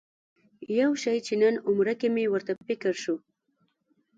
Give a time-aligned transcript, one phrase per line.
[0.79, 3.15] یو شي چې نن عمره کې مې ورته فکر شو.